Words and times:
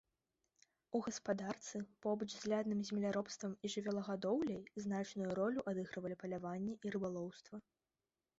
У 0.99 1.01
гаспадарцы 1.07 1.81
побач 2.05 2.27
з 2.37 2.43
лядным 2.53 2.79
земляробствам 2.87 3.53
і 3.69 3.71
жывёлагадоўляй 3.75 4.63
значную 4.87 5.29
ролю 5.43 5.67
адыгрывалі 5.75 6.15
паляванне 6.25 6.73
і 6.85 6.97
рыбалоўства. 6.99 7.55